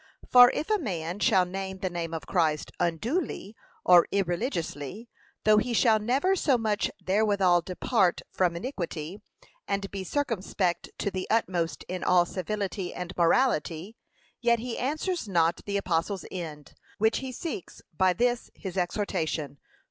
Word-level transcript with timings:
For 0.31 0.49
if 0.49 0.71
a 0.71 0.79
man 0.79 1.19
shall 1.19 1.45
name 1.45 1.77
the 1.77 1.87
name 1.91 2.11
of 2.11 2.25
Christ 2.25 2.71
unduly, 2.79 3.55
or 3.85 4.07
irreligiously, 4.11 5.07
though 5.43 5.59
he 5.59 5.73
shall 5.75 5.99
never 5.99 6.35
so 6.35 6.57
much 6.57 6.89
therewithal 6.99 7.61
depart 7.61 8.23
from 8.31 8.55
iniquity, 8.55 9.21
and 9.67 9.91
be 9.91 10.03
circumspect 10.03 10.89
to 10.97 11.11
the 11.11 11.27
utmost 11.29 11.83
in 11.87 12.03
all 12.03 12.25
civility 12.25 12.95
and 12.95 13.15
morality, 13.15 13.95
yet 14.41 14.57
he 14.57 14.75
answers 14.75 15.27
not 15.29 15.61
the 15.67 15.77
apostle's 15.77 16.25
end, 16.31 16.73
which 16.97 17.19
he 17.19 17.31
seeks 17.31 17.83
by 17.95 18.11
this 18.11 18.49
his 18.55 18.77
exhortation. 18.79 19.59